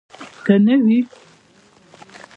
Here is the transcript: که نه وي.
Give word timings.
که 0.45 0.53
نه 0.65 0.75
وي. 0.83 0.97